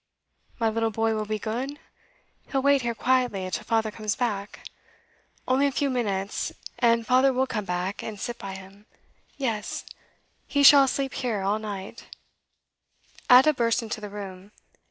[0.59, 1.77] 'My little boy will be good?
[2.49, 4.61] He'll wait here, quietly, till father comes back?
[5.47, 8.87] Only a few minutes, and father will come back, and sit by him.
[9.37, 9.85] Yes
[10.47, 12.07] he shall sleep here, all night'
[13.31, 14.49] Ada burst into the room.